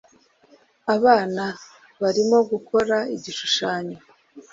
Abana 0.95 1.43
barimo 2.01 2.37
gukora 2.51 2.97
igishushanyo. 3.15 3.97